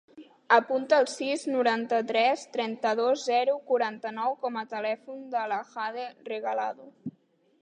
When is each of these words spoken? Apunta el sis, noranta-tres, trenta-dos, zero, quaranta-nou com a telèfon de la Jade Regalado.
Apunta 0.55 0.97
el 1.03 1.09
sis, 1.15 1.43
noranta-tres, 1.55 2.47
trenta-dos, 2.57 3.27
zero, 3.27 3.59
quaranta-nou 3.69 4.37
com 4.47 4.61
a 4.63 4.67
telèfon 4.75 5.25
de 5.37 5.49
la 5.55 5.65
Jade 5.77 6.09
Regalado. 6.33 6.95